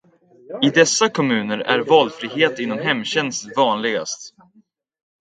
I 0.61 0.69
dessa 0.69 1.09
kommuner 1.09 1.59
är 1.59 1.79
valfrihet 1.79 2.59
inom 2.59 2.79
hemtjänst 2.79 3.57
vanligast. 3.57 4.35